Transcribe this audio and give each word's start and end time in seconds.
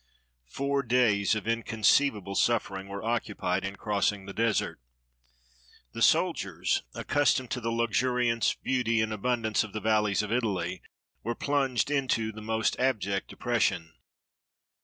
Four 0.47 0.81
days 0.81 1.35
of 1.35 1.43
inconceiv 1.43 2.15
able 2.17 2.33
suffering 2.33 2.87
were 2.87 3.03
occupied 3.05 3.63
in 3.63 3.75
crossing 3.75 4.25
the 4.25 4.33
desert. 4.33 4.81
The 5.91 6.01
soldiers, 6.01 6.81
accustomed 6.95 7.51
to 7.51 7.61
the 7.61 7.69
luxuriance, 7.71 8.55
beauty, 8.55 8.99
and 9.01 9.13
abundance 9.13 9.63
of 9.63 9.73
the 9.73 9.79
valleys 9.79 10.23
of 10.23 10.31
Italy, 10.31 10.81
were 11.21 11.35
plunged 11.35 11.91
into 11.91 12.31
the 12.31 12.41
most 12.41 12.79
abject 12.79 13.27
depression. 13.29 13.93